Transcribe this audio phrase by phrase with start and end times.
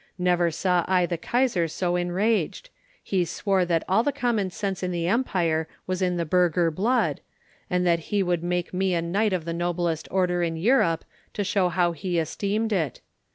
[0.17, 2.71] Never saw I the Kaisar so enraged;
[3.03, 7.21] he swore that all the common sense in the empire was in the burgher blood,
[7.69, 11.43] and that he would make me a knight of the noblest order in Europe to
[11.43, 13.01] show how he esteemed it.